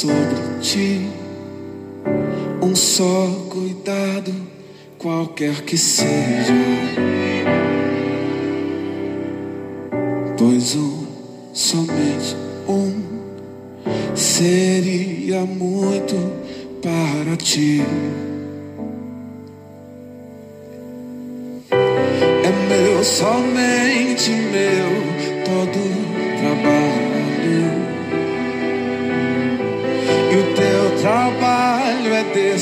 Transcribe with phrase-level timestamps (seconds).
[0.00, 1.10] sobre ti
[2.62, 4.32] um só cuidado,
[4.96, 6.54] qualquer que seja.
[10.38, 11.06] Pois um,
[11.52, 12.34] somente
[12.66, 13.02] um,
[14.14, 16.16] seria muito
[16.80, 17.82] para ti.
[21.70, 25.99] É meu, somente meu, todo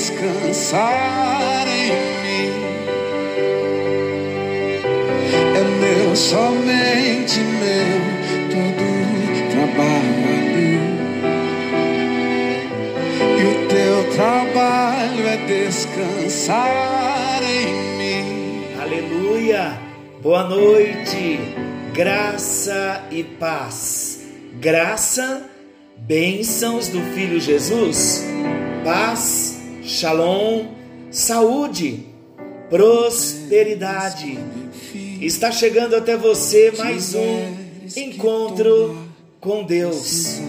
[0.09, 1.91] descansar em
[2.23, 2.53] mim.
[5.55, 8.01] É meu, somente meu,
[8.51, 8.85] todo
[9.51, 10.81] trabalho.
[13.37, 18.65] E o teu trabalho é descansar em mim.
[18.81, 19.79] Aleluia!
[20.23, 21.39] Boa noite,
[21.93, 24.21] graça e paz.
[24.61, 25.49] Graça,
[25.97, 28.25] bênçãos do Filho Jesus,
[28.85, 29.38] paz,
[29.99, 30.67] shalom,
[31.11, 32.05] saúde,
[32.71, 34.39] prosperidade.
[35.21, 37.57] Está chegando até você mais um
[37.97, 38.97] encontro
[39.41, 40.41] com Deus.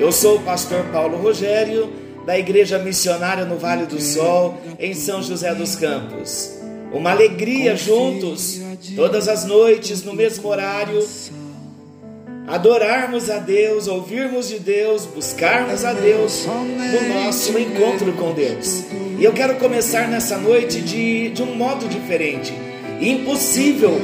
[0.00, 1.92] Eu sou o pastor Paulo Rogério,
[2.24, 6.58] da Igreja Missionária no Vale do Sol, em São José dos Campos.
[6.90, 8.62] Uma alegria juntos,
[8.94, 11.06] todas as noites, no mesmo horário,
[12.46, 18.84] adorarmos a Deus, ouvirmos de Deus, buscarmos a Deus no nosso encontro com Deus.
[19.18, 22.52] E eu quero começar nessa noite de, de um modo diferente.
[23.00, 24.00] Impossível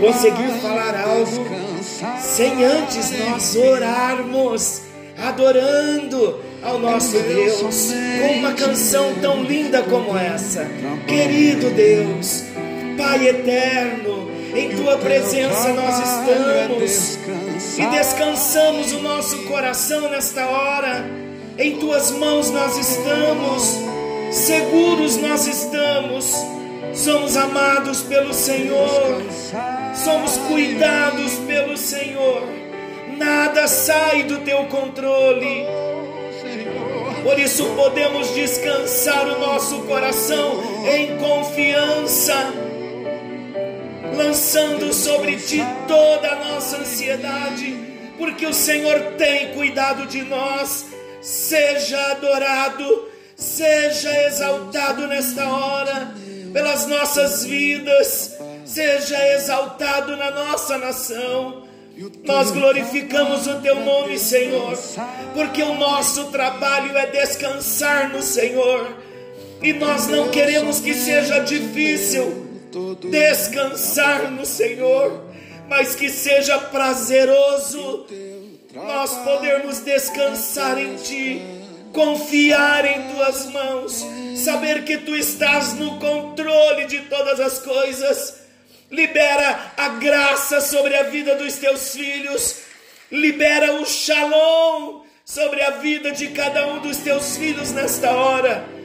[0.00, 1.46] conseguir falar algo
[2.20, 4.82] sem antes nós orarmos,
[5.18, 10.66] adorando ao nosso Deus, com uma canção tão linda como essa.
[11.06, 12.44] Querido Deus,
[12.96, 17.18] Pai eterno, em tua presença nós estamos
[17.78, 21.04] e descansamos o nosso coração nesta hora.
[21.58, 23.78] Em tuas mãos nós estamos,
[24.30, 26.34] seguros nós estamos.
[26.94, 29.22] Somos amados pelo Senhor,
[29.94, 32.46] somos cuidados pelo Senhor.
[33.16, 35.64] Nada sai do teu controle.
[37.22, 40.60] Por isso podemos descansar o nosso coração
[40.92, 42.34] em confiança,
[44.16, 47.76] lançando sobre ti toda a nossa ansiedade,
[48.18, 50.86] porque o Senhor tem cuidado de nós.
[51.20, 56.12] Seja adorado, seja exaltado nesta hora
[56.52, 61.62] pelas nossas vidas, seja exaltado na nossa nação.
[62.24, 64.76] Nós glorificamos o teu nome, Senhor,
[65.34, 68.96] porque o nosso trabalho é descansar no Senhor.
[69.62, 72.41] E nós não queremos que seja difícil
[73.10, 75.24] descansar no Senhor,
[75.68, 78.06] mas que seja prazeroso
[78.74, 81.42] nós podermos descansar em Ti,
[81.92, 84.06] confiar em Tuas mãos,
[84.36, 88.42] saber que Tu estás no controle de todas as coisas.
[88.90, 92.56] Libera a graça sobre a vida dos teus filhos,
[93.10, 98.81] libera o shalom sobre a vida de cada um dos teus filhos nesta hora.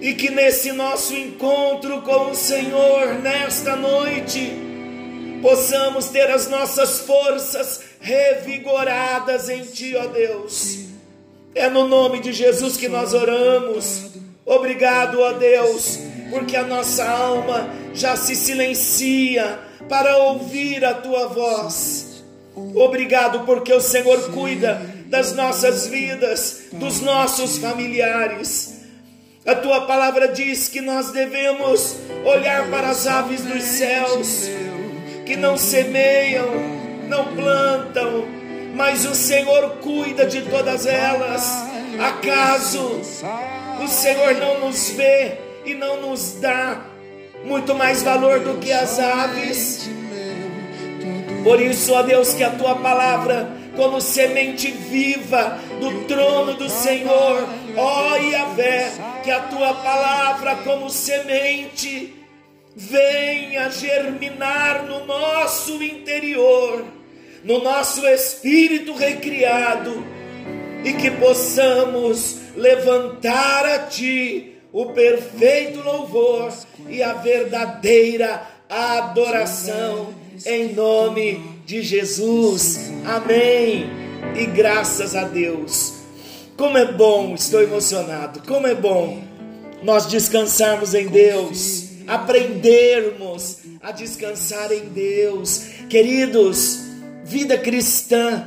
[0.00, 4.50] E que nesse nosso encontro com o Senhor, nesta noite,
[5.42, 10.78] possamos ter as nossas forças revigoradas em Ti, ó Deus.
[11.54, 14.10] É no nome de Jesus que nós oramos.
[14.46, 15.98] Obrigado, ó Deus,
[16.30, 22.24] porque a nossa alma já se silencia para ouvir a tua voz.
[22.74, 28.69] Obrigado, porque o Senhor cuida das nossas vidas, dos nossos familiares.
[29.46, 31.96] A tua palavra diz que nós devemos
[32.26, 34.50] olhar para as aves dos céus,
[35.24, 36.46] que não semeiam,
[37.08, 38.26] não plantam,
[38.74, 41.42] mas o Senhor cuida de todas elas.
[41.98, 43.00] Acaso
[43.82, 46.82] o Senhor não nos vê e não nos dá
[47.42, 49.88] muito mais valor do que as aves?
[51.42, 57.48] Por isso, ó Deus, que a tua palavra, como semente viva do trono do Senhor,
[57.78, 62.14] ó Yahvé, que a tua palavra, como semente,
[62.74, 66.84] venha germinar no nosso interior,
[67.44, 70.04] no nosso espírito recriado,
[70.84, 76.52] e que possamos levantar a Ti o perfeito louvor
[76.88, 80.14] e a verdadeira adoração
[80.46, 82.90] em nome de Jesus.
[83.04, 83.90] Amém.
[84.36, 85.99] E graças a Deus.
[86.60, 88.42] Como é bom, estou emocionado.
[88.46, 89.22] Como é bom
[89.82, 95.62] nós descansarmos em Deus, aprendermos a descansar em Deus.
[95.88, 96.80] Queridos,
[97.24, 98.46] vida cristã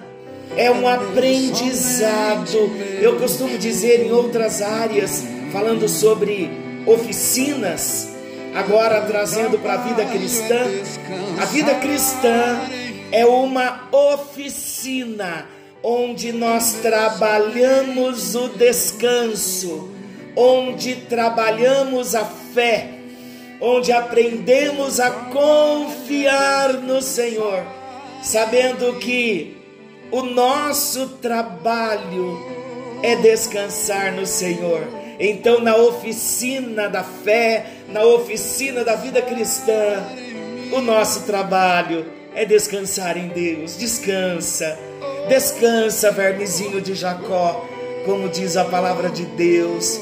[0.55, 2.55] é um aprendizado.
[3.01, 6.51] Eu costumo dizer em outras áreas, falando sobre
[6.85, 8.09] oficinas,
[8.53, 10.69] agora trazendo para a vida cristã,
[11.41, 12.61] a vida cristã
[13.11, 15.47] é uma oficina
[15.83, 19.89] onde nós trabalhamos o descanso,
[20.33, 22.89] onde trabalhamos a fé,
[23.59, 27.63] onde aprendemos a confiar no Senhor,
[28.23, 29.57] sabendo que
[30.09, 32.39] o nosso trabalho
[33.03, 34.87] é descansar no Senhor.
[35.19, 40.01] Então, na oficina da fé, na oficina da vida cristã,
[40.71, 43.77] o nosso trabalho é descansar em Deus.
[43.77, 44.77] Descansa,
[45.27, 47.67] descansa, vermezinho de Jacó,
[48.05, 49.99] como diz a palavra de Deus.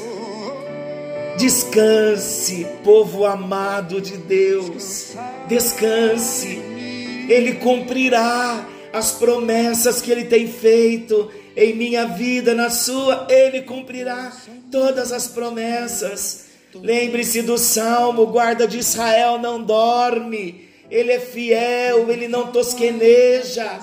[1.38, 5.14] Descanse, povo amado de Deus,
[5.48, 6.60] descanse,
[7.28, 14.32] Ele cumprirá as promessas que Ele tem feito em minha vida, na sua, Ele cumprirá
[14.70, 16.46] todas as promessas.
[16.74, 23.80] Lembre-se do salmo: guarda de Israel não dorme, Ele é fiel, Ele não tosqueneja,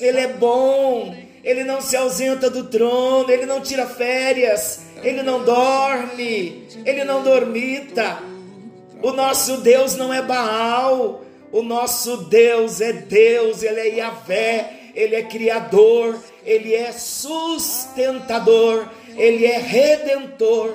[0.00, 1.14] Ele é bom,
[1.44, 7.22] Ele não se ausenta do trono, Ele não tira férias, Ele não dorme, Ele não
[7.22, 8.18] dormita.
[9.02, 15.16] O nosso Deus não é Baal, o nosso Deus é Deus, Ele é Yahvé, Ele
[15.16, 18.86] é Criador, Ele é sustentador,
[19.16, 20.74] Ele é redentor,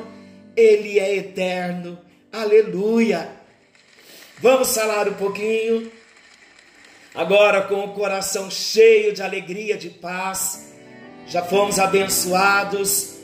[0.55, 1.97] Ele é eterno.
[2.31, 3.29] Aleluia!
[4.39, 5.89] Vamos falar um pouquinho,
[7.15, 10.73] agora com o coração cheio de alegria, de paz.
[11.27, 13.15] Já fomos abençoados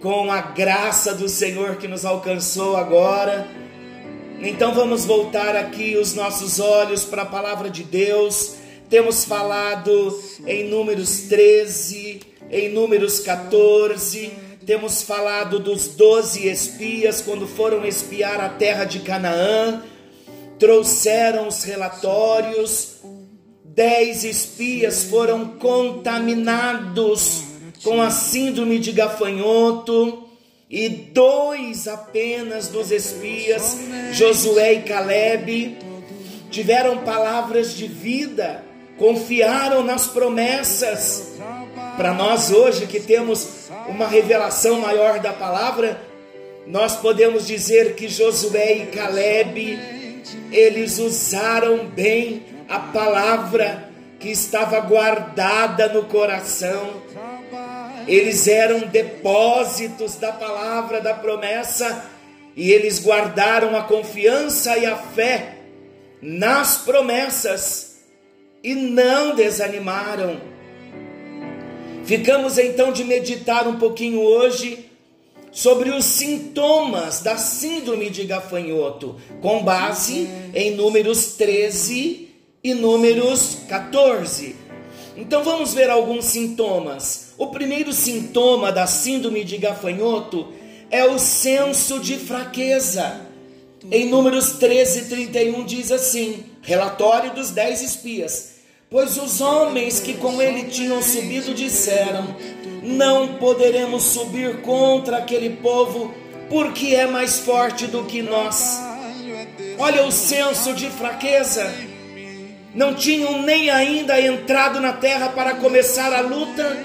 [0.00, 3.48] com a graça do Senhor que nos alcançou agora
[4.40, 8.54] então vamos voltar aqui os nossos olhos para a palavra de Deus.
[8.88, 10.16] Temos falado
[10.46, 14.30] em Números 13, em Números 14,
[14.64, 19.82] temos falado dos doze espias quando foram espiar a terra de Canaã,
[20.56, 22.97] trouxeram os relatórios,
[23.78, 27.44] dez espias foram contaminados
[27.84, 30.24] com a síndrome de gafanhoto
[30.68, 33.78] e dois apenas dos espias,
[34.10, 35.78] Josué e Caleb,
[36.50, 38.64] tiveram palavras de vida,
[38.98, 41.34] confiaram nas promessas.
[41.96, 46.02] Para nós hoje que temos uma revelação maior da palavra,
[46.66, 49.78] nós podemos dizer que Josué e Caleb,
[50.50, 53.88] eles usaram bem a palavra
[54.20, 57.02] que estava guardada no coração
[58.08, 62.06] eles eram depósitos da palavra, da promessa,
[62.56, 65.58] e eles guardaram a confiança e a fé
[66.22, 67.98] nas promessas
[68.64, 70.40] e não desanimaram.
[72.04, 74.86] Ficamos então de meditar um pouquinho hoje
[75.52, 82.27] sobre os sintomas da síndrome de gafanhoto, com base em Números 13
[82.62, 84.56] e Números 14.
[85.16, 87.34] Então vamos ver alguns sintomas.
[87.38, 90.48] O primeiro sintoma da síndrome de gafanhoto
[90.90, 93.20] é o senso de fraqueza.
[93.90, 98.58] Em Números 13, 31 diz assim: relatório dos dez espias.
[98.90, 102.34] Pois os homens que com ele tinham subido disseram:
[102.82, 106.12] Não poderemos subir contra aquele povo,
[106.48, 108.78] porque é mais forte do que nós.
[109.78, 111.72] Olha o senso de fraqueza.
[112.78, 116.76] Não tinham nem ainda entrado na terra para começar a luta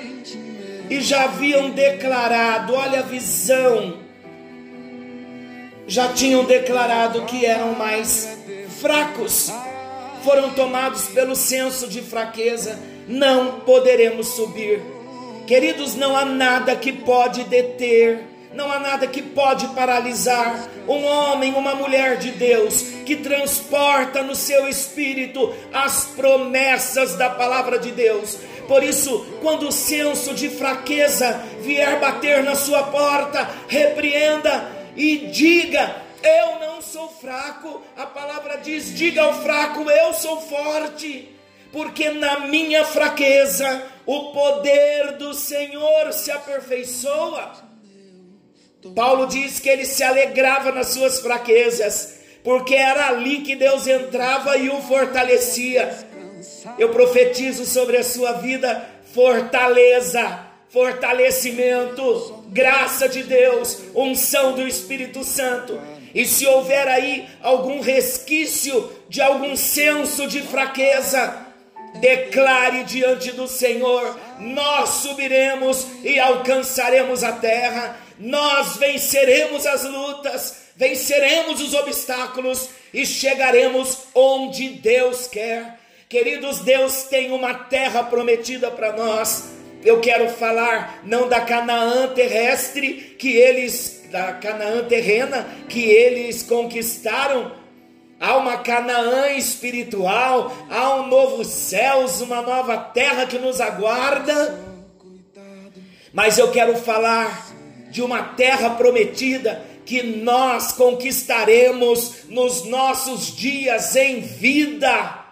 [0.90, 4.00] e já haviam declarado: olha a visão,
[5.86, 8.40] já tinham declarado que eram mais
[8.82, 9.54] fracos,
[10.24, 14.82] foram tomados pelo senso de fraqueza, não poderemos subir.
[15.46, 18.24] Queridos, não há nada que pode deter,
[18.54, 24.36] não há nada que pode paralisar um homem, uma mulher de Deus que transporta no
[24.36, 28.38] seu espírito as promessas da palavra de Deus.
[28.68, 35.96] Por isso, quando o senso de fraqueza vier bater na sua porta, repreenda e diga:
[36.22, 37.82] Eu não sou fraco.
[37.98, 41.30] A palavra diz: Diga ao fraco, eu sou forte.
[41.72, 47.73] Porque na minha fraqueza o poder do Senhor se aperfeiçoa.
[48.92, 54.58] Paulo diz que ele se alegrava nas suas fraquezas, porque era ali que Deus entrava
[54.58, 55.96] e o fortalecia.
[56.78, 65.80] Eu profetizo sobre a sua vida fortaleza, fortalecimento, graça de Deus, unção do Espírito Santo.
[66.14, 71.44] E se houver aí algum resquício de algum senso de fraqueza,
[71.96, 81.60] Declare diante do Senhor: nós subiremos e alcançaremos a terra, nós venceremos as lutas, venceremos
[81.60, 85.78] os obstáculos e chegaremos onde Deus quer.
[86.08, 89.50] Queridos, Deus tem uma terra prometida para nós.
[89.84, 97.52] Eu quero falar não da Canaã terrestre que eles da Canaã terrena que eles conquistaram,
[98.20, 104.62] há uma Canaã espiritual, há um novo céus, uma nova terra que nos aguarda.
[106.14, 107.53] Mas eu quero falar
[107.94, 115.24] de uma terra prometida que nós conquistaremos nos nossos dias em vida.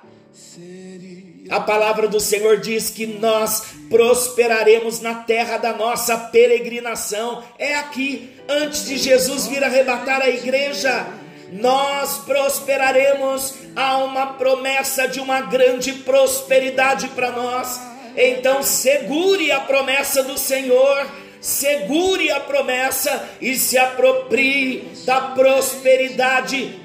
[1.49, 7.43] A palavra do Senhor diz que nós prosperaremos na terra da nossa peregrinação.
[7.59, 11.19] É aqui, antes de Jesus vir arrebatar a igreja
[11.51, 13.55] nós prosperaremos.
[13.75, 17.79] Há uma promessa de uma grande prosperidade para nós.
[18.15, 21.07] Então, segure a promessa do Senhor,
[21.41, 26.79] segure a promessa e se aproprie da prosperidade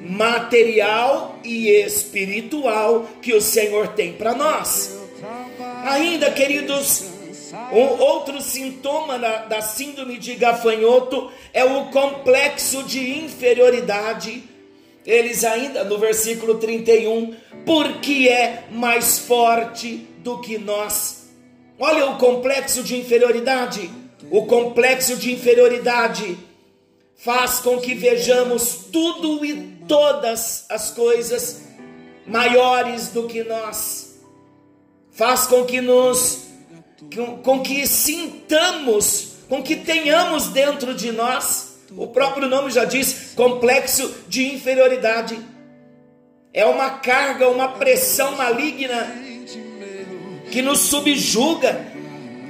[0.00, 4.96] material e espiritual que o Senhor tem para nós.
[5.84, 7.04] Ainda, queridos,
[7.72, 14.44] um outro sintoma da, da síndrome de gafanhoto é o complexo de inferioridade.
[15.04, 21.25] Eles ainda no versículo 31, porque é mais forte do que nós.
[21.78, 23.90] Olha o complexo de inferioridade.
[24.30, 26.38] O complexo de inferioridade
[27.16, 31.62] faz com que vejamos tudo e todas as coisas
[32.26, 34.18] maiores do que nós.
[35.12, 36.46] Faz com que nos
[37.14, 43.32] com, com que sintamos, com que tenhamos dentro de nós, o próprio nome já diz,
[43.36, 45.38] complexo de inferioridade.
[46.52, 49.25] É uma carga, uma pressão maligna
[50.50, 51.86] que nos subjuga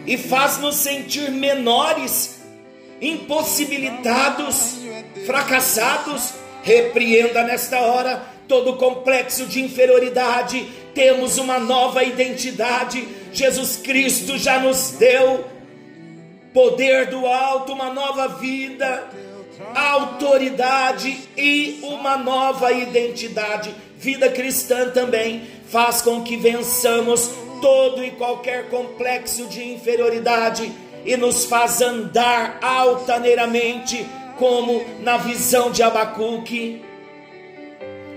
[0.06, 2.40] e faz nos sentir menores,
[3.00, 4.76] impossibilitados,
[5.24, 6.34] fracassados.
[6.62, 10.66] Repreenda nesta hora todo complexo de inferioridade.
[10.94, 15.44] Temos uma nova identidade Jesus Cristo já nos deu
[16.54, 19.10] poder do alto, uma nova vida,
[19.74, 23.74] autoridade e uma nova identidade.
[23.98, 27.30] Vida cristã também faz com que vençamos
[27.66, 30.72] todo e qualquer complexo de inferioridade
[31.04, 34.06] e nos faz andar altaneiramente,
[34.38, 36.80] como na visão de Abacuque.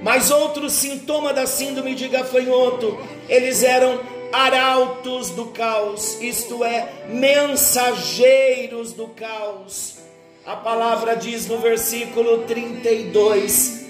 [0.03, 2.96] Mas outro sintoma da síndrome de gafanhoto,
[3.27, 4.00] eles eram
[4.32, 9.98] arautos do caos, isto é, mensageiros do caos.
[10.46, 13.88] A palavra diz no versículo 32: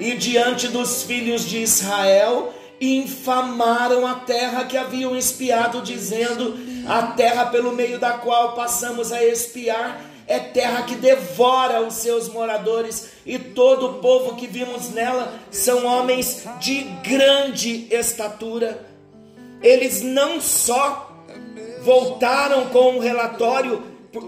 [0.00, 2.54] E diante dos filhos de Israel
[2.84, 6.54] infamaram a terra que haviam espiado, dizendo:
[6.88, 12.28] A terra pelo meio da qual passamos a espiar é terra que devora os seus
[12.28, 18.86] moradores, e todo o povo que vimos nela são homens de grande estatura.
[19.62, 21.10] Eles não só
[21.82, 23.82] voltaram com um relatório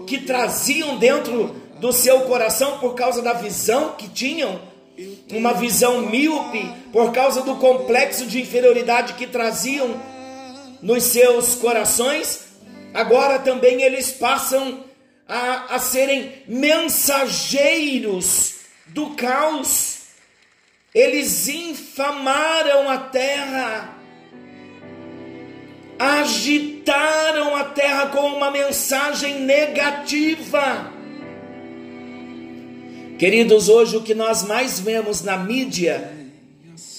[0.05, 4.59] que traziam dentro do seu coração por causa da visão que tinham,
[5.31, 10.01] uma visão míope, por causa do complexo de inferioridade que traziam
[10.81, 12.47] nos seus corações,
[12.93, 14.83] agora também eles passam
[15.27, 18.55] a, a serem mensageiros
[18.87, 19.97] do caos.
[20.93, 23.97] Eles infamaram a terra
[25.99, 30.93] agitaram a terra com uma mensagem negativa.
[33.17, 36.11] Queridos, hoje o que nós mais vemos na mídia,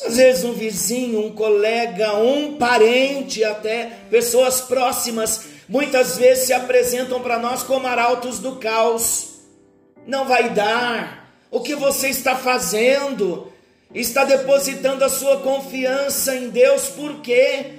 [0.04, 7.20] às vezes um vizinho, um colega, um parente, até pessoas próximas, muitas vezes se apresentam
[7.20, 9.34] para nós como arautos do caos.
[10.08, 11.32] Não vai dar.
[11.52, 13.52] O que você está fazendo?
[13.94, 17.77] Está depositando a sua confiança em Deus, por quê?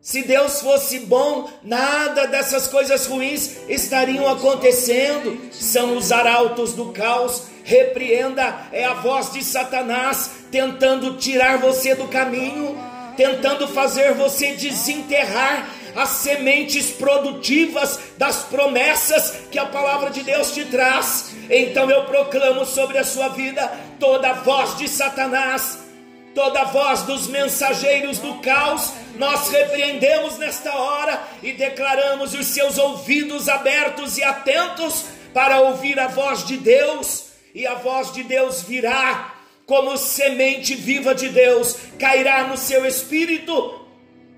[0.00, 5.50] Se Deus fosse bom, nada dessas coisas ruins estariam acontecendo.
[5.52, 7.42] São os arautos do caos.
[7.64, 12.78] Repreenda, é a voz de Satanás tentando tirar você do caminho,
[13.16, 20.64] tentando fazer você desenterrar as sementes produtivas das promessas que a palavra de Deus te
[20.64, 21.32] traz.
[21.50, 25.87] Então eu proclamo sobre a sua vida toda voz de Satanás
[26.34, 33.48] toda voz dos mensageiros do caos, nós repreendemos nesta hora e declaramos os seus ouvidos
[33.48, 39.34] abertos e atentos para ouvir a voz de Deus, e a voz de Deus virá
[39.66, 43.86] como semente viva de Deus, cairá no seu espírito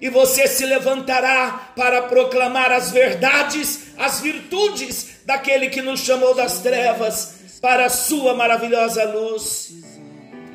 [0.01, 6.61] e você se levantará para proclamar as verdades, as virtudes daquele que nos chamou das
[6.61, 9.75] trevas para a sua maravilhosa luz.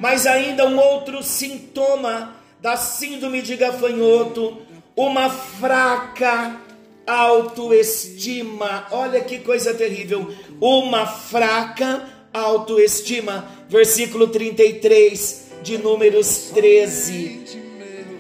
[0.06, 4.56] Mas ainda um outro sintoma da síndrome de gafanhoto,
[4.96, 6.62] uma fraca
[7.08, 8.86] autoestima.
[8.92, 10.32] Olha que coisa terrível,
[10.62, 13.48] uma fraca autoestima.
[13.68, 17.60] Versículo 33 de Números 13.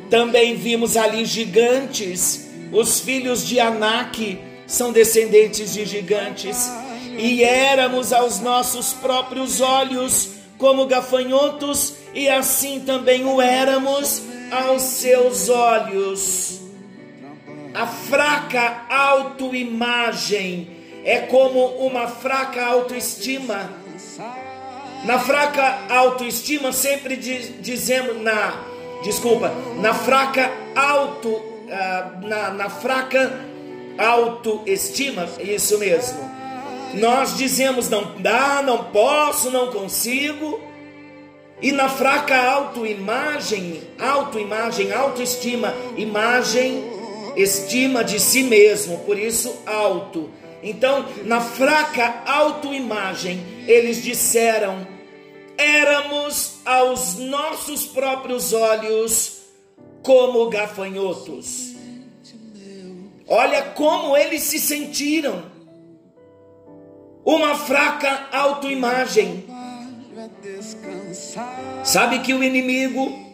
[0.10, 6.68] Também vimos ali gigantes, os filhos de Anak são descendentes de gigantes,
[7.16, 10.34] e éramos aos nossos próprios olhos
[10.66, 16.60] como gafanhotos, e assim também o éramos aos seus olhos.
[17.72, 20.68] A fraca autoimagem
[21.04, 23.70] é como uma fraca autoestima.
[25.04, 28.60] Na fraca autoestima, sempre dizemos, na
[29.04, 33.40] desculpa, na fraca auto, uh, na, na fraca
[34.00, 36.35] autoestima, isso mesmo.
[36.96, 40.60] Nós dizemos não dá, não posso, não consigo.
[41.62, 46.84] E na fraca autoimagem, autoimagem, autoestima, imagem,
[47.36, 50.30] estima de si mesmo, por isso alto.
[50.62, 54.86] Então, na fraca autoimagem, eles disseram:
[55.58, 59.42] éramos aos nossos próprios olhos
[60.02, 61.74] como gafanhotos.
[63.28, 65.55] Olha como eles se sentiram.
[67.26, 69.46] Uma fraca autoimagem.
[71.84, 73.26] Sabe que o inimigo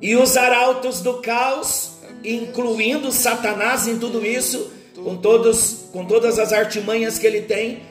[0.00, 6.52] e os arautos do caos, incluindo Satanás em tudo isso, com todos com todas as
[6.52, 7.82] artimanhas que ele tem,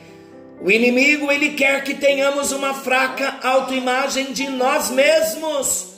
[0.60, 5.94] o inimigo ele quer que tenhamos uma fraca autoimagem de nós mesmos,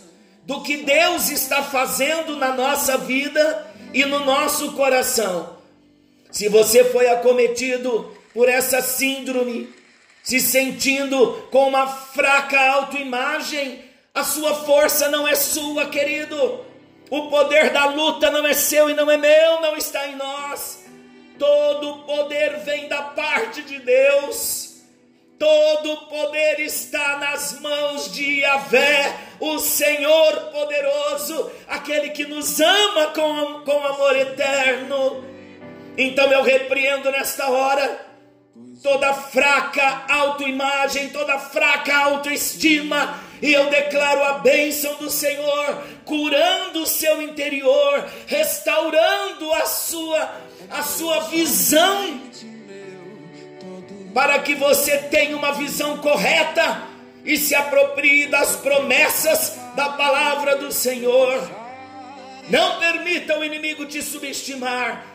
[0.47, 5.59] do que Deus está fazendo na nossa vida e no nosso coração.
[6.31, 9.73] Se você foi acometido por essa síndrome,
[10.23, 16.65] se sentindo com uma fraca autoimagem, a sua força não é sua, querido.
[17.11, 20.85] O poder da luta não é seu e não é meu, não está em nós.
[21.39, 24.71] Todo poder vem da parte de Deus.
[25.39, 33.63] Todo poder está nas mãos de Yahvé, o Senhor poderoso, aquele que nos ama com,
[33.65, 35.25] com amor eterno.
[35.97, 38.10] Então eu repreendo nesta hora
[38.83, 46.87] toda fraca autoimagem, toda fraca autoestima, e eu declaro a bênção do Senhor, curando o
[46.87, 52.21] seu interior, restaurando a sua a sua visão,
[54.15, 56.83] para que você tenha uma visão correta
[57.25, 61.41] e se aproprie das promessas da palavra do Senhor.
[62.49, 65.10] Não permita o inimigo te subestimar.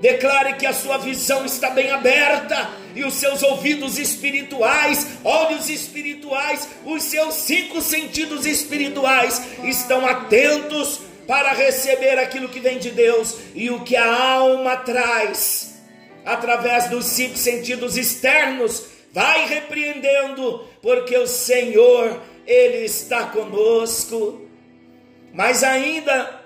[0.00, 6.68] Declare que a sua visão está bem aberta e os seus ouvidos espirituais, olhos espirituais,
[6.84, 13.70] os seus cinco sentidos espirituais estão atentos para receber aquilo que vem de Deus e
[13.70, 15.76] o que a alma traz
[16.26, 24.42] através dos cinco sentidos externos, vai repreendendo, porque o Senhor, Ele está conosco.
[25.32, 26.42] Mas ainda,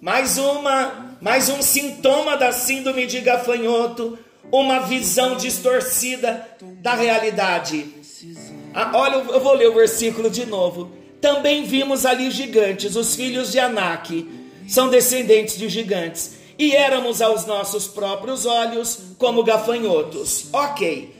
[0.00, 4.18] mais uma, mais um sintoma da síndrome de gafanhoto,
[4.52, 6.46] uma visão distorcida
[6.80, 7.86] da realidade.
[8.74, 10.90] Ah, olha, eu vou ler o versículo de novo.
[11.20, 14.28] Também vimos ali gigantes, os filhos de Anak,
[14.68, 20.46] são descendentes de gigantes, e éramos aos nossos próprios olhos como gafanhotos.
[20.52, 21.14] Ok,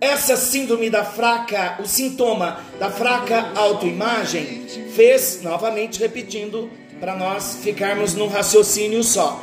[0.00, 8.14] essa síndrome da fraca, o sintoma da fraca autoimagem, fez, novamente repetindo, para nós ficarmos
[8.14, 9.42] num raciocínio só,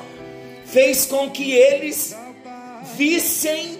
[0.65, 2.15] fez com que eles
[2.95, 3.79] vissem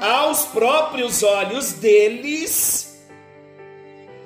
[0.00, 2.88] aos próprios olhos deles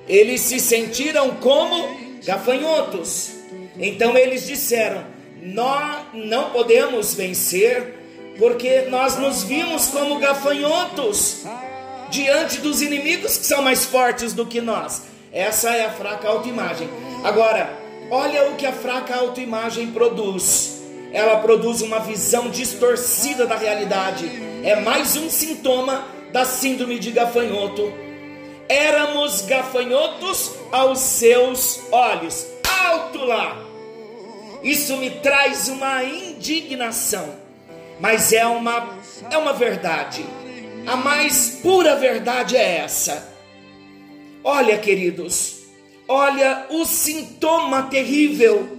[0.08, 3.30] eles se sentiram como gafanhotos.
[3.78, 5.04] Então eles disseram:
[5.40, 7.94] Nós não podemos vencer,
[8.38, 11.44] porque nós nos vimos como gafanhotos
[12.10, 15.02] diante dos inimigos que são mais fortes do que nós.
[15.32, 16.88] Essa é a fraca autoimagem.
[17.24, 17.81] Agora,
[18.12, 20.80] olha o que a fraca autoimagem produz.
[21.12, 24.30] Ela produz uma visão distorcida da realidade.
[24.62, 27.92] É mais um sintoma da síndrome de gafanhoto
[28.72, 32.46] éramos gafanhotos aos seus olhos.
[32.88, 33.62] Alto lá!
[34.62, 37.34] Isso me traz uma indignação,
[38.00, 38.96] mas é uma,
[39.30, 40.24] é uma verdade.
[40.86, 43.30] A mais pura verdade é essa.
[44.42, 45.61] Olha, queridos,
[46.08, 48.76] olha o sintoma terrível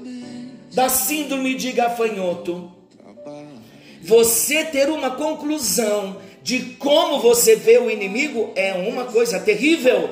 [0.73, 2.71] da síndrome de gafanhoto.
[4.01, 10.09] Você ter uma conclusão de como você vê o inimigo é uma coisa terrível,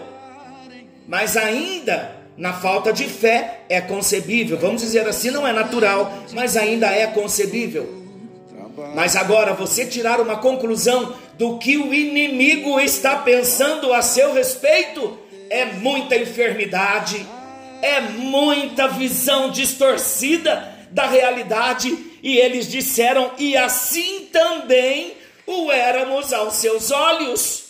[1.08, 4.58] mas ainda na falta de fé é concebível.
[4.58, 8.02] Vamos dizer assim, não é natural, mas ainda é concebível.
[8.96, 15.18] Mas agora você tirar uma conclusão do que o inimigo está pensando a seu respeito
[15.52, 17.28] é muita enfermidade,
[17.82, 21.94] é muita visão distorcida da realidade.
[22.24, 25.14] E eles disseram: e assim também
[25.46, 27.66] o éramos aos seus olhos.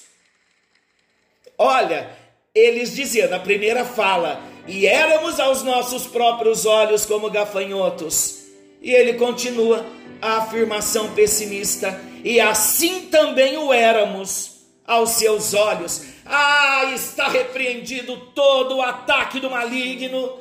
[1.57, 2.15] Olha,
[2.53, 8.41] eles diziam na primeira fala: e éramos aos nossos próprios olhos como gafanhotos.
[8.79, 9.83] E ele continua
[10.21, 14.51] a afirmação pessimista, e assim também o éramos
[14.85, 16.10] aos seus olhos.
[16.25, 20.39] Ah, está repreendido todo o ataque do maligno,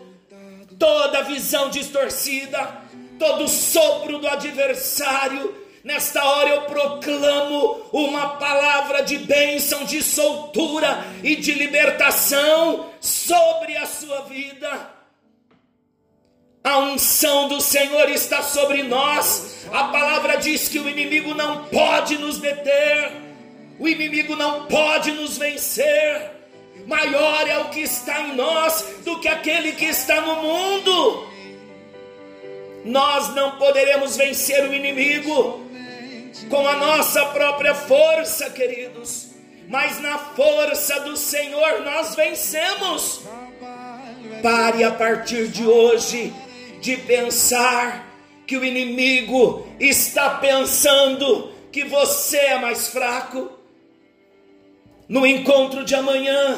[0.78, 2.82] toda visão distorcida,
[3.18, 5.54] todo sopro do adversário.
[5.82, 13.86] Nesta hora eu proclamo uma palavra de bênção, de soltura e de libertação sobre a
[13.86, 15.00] sua vida.
[16.62, 19.66] A unção do Senhor está sobre nós.
[19.72, 23.29] A palavra diz que o inimigo não pode nos deter,
[23.80, 26.30] o inimigo não pode nos vencer.
[26.86, 31.26] Maior é o que está em nós do que aquele que está no mundo.
[32.84, 35.66] Nós não poderemos vencer o inimigo
[36.50, 39.28] com a nossa própria força, queridos,
[39.66, 43.22] mas na força do Senhor nós vencemos.
[44.42, 46.32] Pare a partir de hoje
[46.82, 48.06] de pensar
[48.46, 53.59] que o inimigo está pensando que você é mais fraco.
[55.10, 56.56] No encontro de amanhã,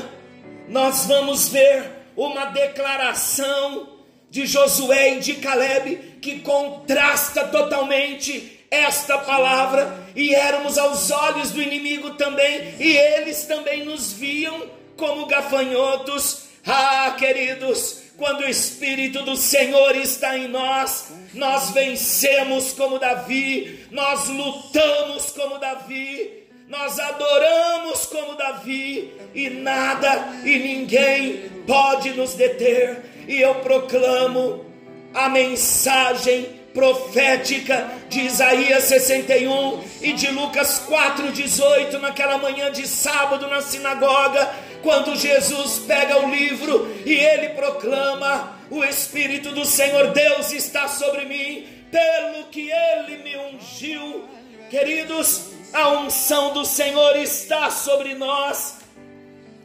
[0.68, 3.88] nós vamos ver uma declaração
[4.28, 11.62] de Josué e de Caleb que contrasta totalmente esta palavra, e éramos aos olhos do
[11.62, 16.42] inimigo também, e eles também nos viam como gafanhotos.
[16.66, 24.28] Ah, queridos, quando o Espírito do Senhor está em nós, nós vencemos como Davi, nós
[24.28, 26.41] lutamos como Davi,
[26.72, 33.02] nós adoramos como Davi, e nada e ninguém pode nos deter.
[33.28, 34.64] E eu proclamo
[35.12, 43.60] a mensagem profética de Isaías 61 e de Lucas 4:18 naquela manhã de sábado na
[43.60, 44.50] sinagoga,
[44.82, 51.26] quando Jesus pega o livro e ele proclama: "O espírito do Senhor Deus está sobre
[51.26, 54.24] mim, pelo que ele me ungiu".
[54.70, 58.76] Queridos, a unção do Senhor está sobre nós.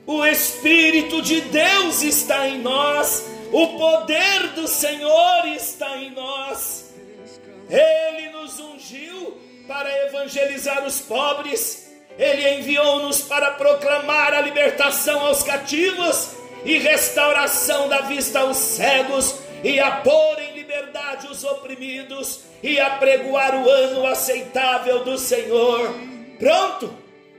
[0.05, 3.25] O espírito de Deus está em nós.
[3.51, 6.93] O poder do Senhor está em nós.
[7.69, 16.29] Ele nos ungiu para evangelizar os pobres, Ele enviou-nos para proclamar a libertação aos cativos
[16.63, 20.36] e restauração da vista aos cegos, e a pôr
[21.25, 25.95] os oprimidos, e a pregoar o ano aceitável do Senhor.
[26.37, 26.93] Pronto,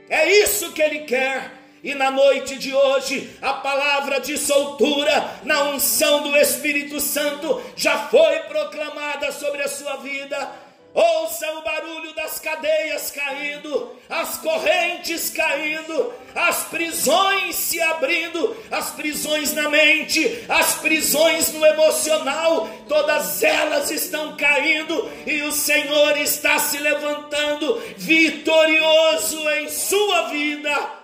[0.09, 5.63] é isso que Ele quer e na noite de hoje, a palavra de soltura, na
[5.69, 10.51] unção do Espírito Santo, já foi proclamada sobre a sua vida.
[10.93, 19.53] Ouça o barulho das cadeias caindo, as correntes caindo, as prisões se abrindo, as prisões
[19.53, 26.79] na mente, as prisões no emocional, todas elas estão caindo e o Senhor está se
[26.79, 30.99] levantando vitorioso em sua vida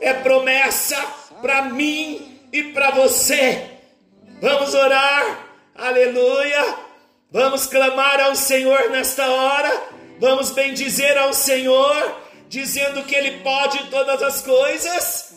[0.00, 0.96] é promessa
[1.40, 3.78] para mim e para você.
[4.40, 6.89] Vamos orar, aleluia.
[7.32, 9.82] Vamos clamar ao Senhor nesta hora.
[10.18, 15.34] Vamos bendizer ao Senhor, dizendo que Ele pode todas as coisas.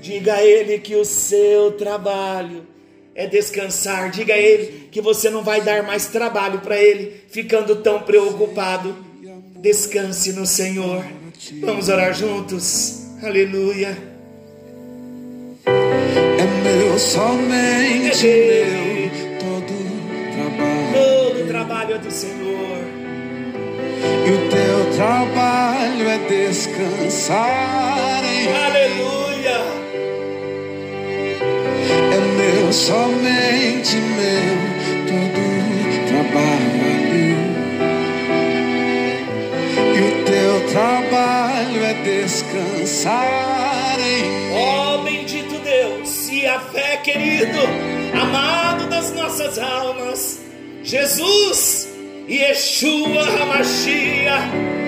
[0.00, 2.66] Diga a Ele que o seu trabalho
[3.14, 4.10] é descansar.
[4.10, 8.96] Diga a Ele que você não vai dar mais trabalho para Ele, ficando tão preocupado.
[9.56, 11.04] Descanse no Senhor.
[11.60, 13.06] Vamos orar juntos.
[13.22, 13.96] Aleluia.
[15.64, 19.07] É meu, somente meu,
[21.68, 22.78] trabalho é do Senhor.
[24.26, 29.58] E o teu trabalho é descansar em Aleluia.
[32.10, 34.56] É meu, somente meu,
[35.08, 35.40] todo
[36.08, 37.36] trabalho.
[39.94, 47.58] E o teu trabalho é descansar em Oh, bendito Deus, e a fé querido,
[48.14, 50.47] amado das nossas almas,
[50.88, 51.86] Jesus,
[52.26, 54.38] Yeshua Hamashia,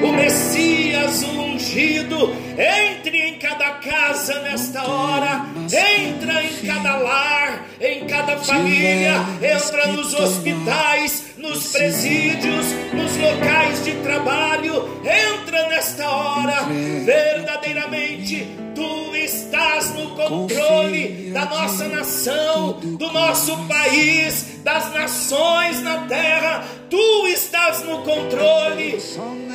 [0.03, 8.07] o Messias, o ungido, entre em cada casa nesta hora, entra em cada lar, em
[8.07, 16.67] cada família, entra nos hospitais, nos presídios, nos locais de trabalho, entra nesta hora,
[17.05, 26.65] verdadeiramente tu estás no controle da nossa nação, do nosso país, das nações na terra,
[26.91, 28.99] tu estás no controle,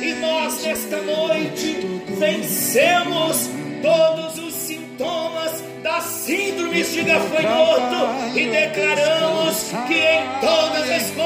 [0.02, 3.48] e nós nesta noite vencemos
[3.80, 11.25] todos os sintomas das síndromes de gafanhoto e declaramos que em todas as coisas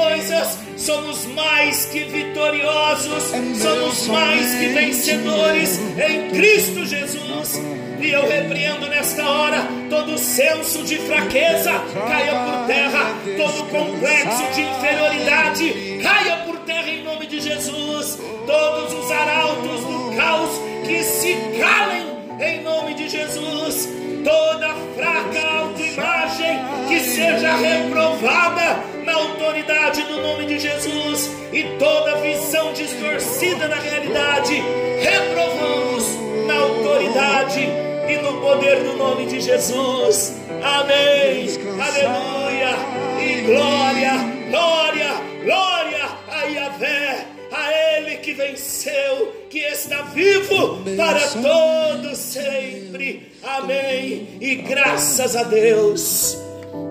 [0.81, 7.61] somos mais que vitoriosos, somos mais que vencedores em Cristo Jesus.
[7.99, 11.71] E eu repreendo nesta hora todo senso de fraqueza
[12.07, 18.17] caia por terra, todo complexo de inferioridade caia por terra em nome de Jesus.
[18.47, 20.49] Todos os arautos do caos
[20.83, 22.07] que se calem
[22.39, 23.87] em nome de Jesus.
[24.23, 32.73] Toda fraca autoimagem que seja reprovada na autoridade do nome de Jesus e toda visão
[32.73, 34.61] distorcida na realidade,
[34.99, 36.05] reprovamos
[36.47, 37.61] na autoridade
[38.09, 40.35] e no poder do nome de Jesus.
[40.63, 41.47] Amém.
[41.79, 42.75] Aleluia.
[43.19, 44.13] E glória,
[44.49, 53.31] glória, glória a Yahvé a Ele que venceu, que está vivo para todo sempre.
[53.43, 54.37] Amém.
[54.39, 56.37] E graças a Deus.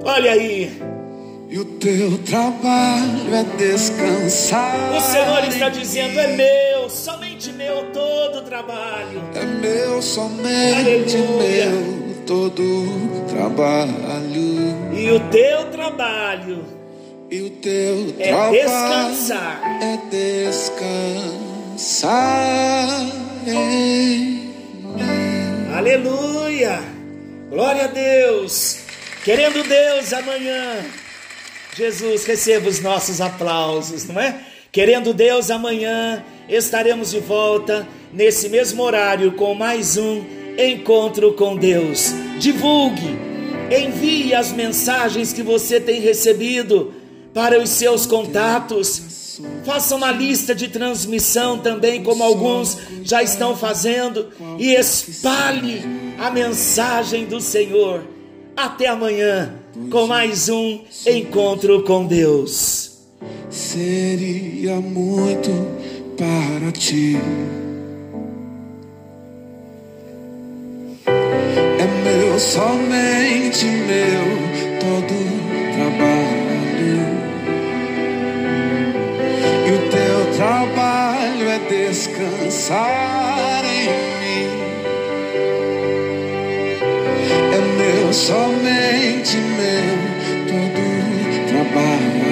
[0.05, 1.00] Olha aí.
[1.51, 4.93] E o teu trabalho é descansar.
[4.97, 9.21] O Senhor está dizendo: é meu, somente meu todo o trabalho.
[9.35, 11.67] É meu, somente Aleluia.
[11.71, 14.79] meu todo trabalho.
[14.95, 16.65] E o teu trabalho
[17.31, 19.61] E o teu é trabalho descansar.
[19.83, 19.99] é
[21.71, 22.11] descansar
[23.47, 24.51] em
[25.77, 26.81] Aleluia!
[27.49, 28.81] Glória a Deus!
[29.25, 30.85] Querendo Deus amanhã,
[31.81, 34.39] Jesus, receba os nossos aplausos, não é?
[34.71, 40.23] Querendo Deus amanhã, estaremos de volta nesse mesmo horário com mais um
[40.59, 42.13] encontro com Deus.
[42.39, 43.17] Divulgue,
[43.71, 46.93] envie as mensagens que você tem recebido
[47.33, 49.41] para os seus contatos.
[49.65, 55.83] Faça uma lista de transmissão também, como alguns já estão fazendo, e espalhe
[56.19, 58.05] a mensagem do Senhor.
[58.55, 62.91] Até amanhã com mais um encontro com Deus.
[63.49, 65.51] seria muito
[66.17, 67.17] para ti.
[71.07, 74.25] É meu, somente meu,
[74.81, 75.15] todo
[75.75, 77.01] trabalho.
[79.67, 84.10] E o teu trabalho é descansar em
[88.11, 89.97] meu, somente meu,
[90.49, 90.81] todo
[91.49, 92.31] trabalho.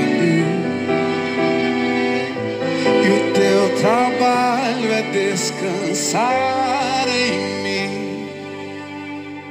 [3.04, 6.97] E o teu trabalho é descansar